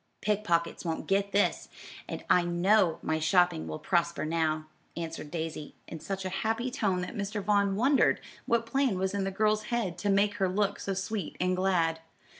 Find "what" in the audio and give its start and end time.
8.47-8.65